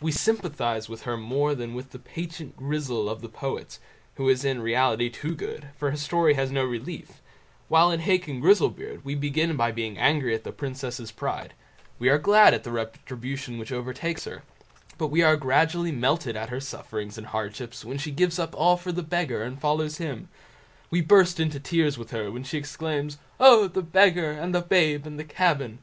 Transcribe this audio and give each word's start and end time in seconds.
We 0.00 0.12
sympathise 0.12 0.88
with 0.88 1.02
her 1.02 1.16
more 1.16 1.52
than 1.52 1.74
with 1.74 1.90
the 1.90 1.98
"Patient 1.98 2.56
Grizzel" 2.56 3.08
of 3.08 3.20
the 3.20 3.28
poets, 3.28 3.80
who 4.14 4.28
is 4.28 4.44
in 4.44 4.62
reality 4.62 5.08
too 5.10 5.34
good, 5.34 5.70
for 5.76 5.90
her 5.90 5.96
story 5.96 6.34
has 6.34 6.52
no 6.52 6.62
relief; 6.62 7.20
while 7.66 7.90
in 7.90 7.98
Hacon 7.98 8.38
Grizzlebeard 8.40 9.04
we 9.04 9.16
begin 9.16 9.56
by 9.56 9.72
being 9.72 9.98
angry 9.98 10.36
at 10.36 10.44
the 10.44 10.52
princess's 10.52 11.10
pride; 11.10 11.52
we 11.98 12.08
are 12.08 12.16
glad 12.16 12.54
at 12.54 12.62
the 12.62 12.70
retribution 12.70 13.58
which 13.58 13.72
overtakes 13.72 14.24
her, 14.24 14.44
but 14.98 15.08
we 15.08 15.20
are 15.22 15.34
gradually 15.34 15.90
melted 15.90 16.36
at 16.36 16.48
her 16.50 16.60
sufferings 16.60 17.18
and 17.18 17.26
hardships 17.26 17.84
when 17.84 17.98
she 17.98 18.12
gives 18.12 18.38
up 18.38 18.54
all 18.56 18.76
for 18.76 18.92
the 18.92 19.02
Beggar 19.02 19.42
and 19.42 19.60
follows 19.60 19.96
him; 19.96 20.28
we 20.92 21.00
burst 21.00 21.40
into 21.40 21.58
tears 21.58 21.98
with 21.98 22.12
her 22.12 22.30
when 22.30 22.44
she 22.44 22.56
exclaims 22.56 23.18
"Oh! 23.40 23.66
the 23.66 23.82
Beggar, 23.82 24.30
and 24.30 24.54
the 24.54 24.62
babe, 24.62 25.08
and 25.08 25.18
the 25.18 25.24
cabin!" 25.24 25.80